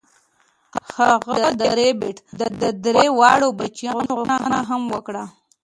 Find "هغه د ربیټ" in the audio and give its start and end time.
0.95-2.17